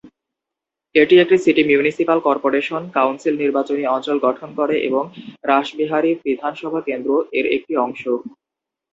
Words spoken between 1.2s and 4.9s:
একটি city municipal corporation council নির্বাচনী অঞ্চল গঠন করে